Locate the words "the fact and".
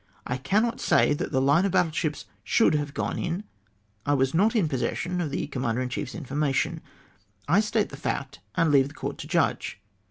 7.89-8.71